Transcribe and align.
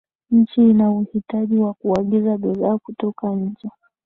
nchi 0.31 0.69
ina 0.69 0.91
uhitaji 0.91 1.57
wa 1.57 1.73
kuagiza 1.73 2.37
bidhaa 2.37 2.77
kutoka 2.77 3.29
nje 3.29 3.69